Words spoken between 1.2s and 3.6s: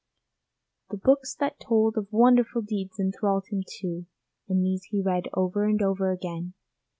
that told of wonderful deeds enthralled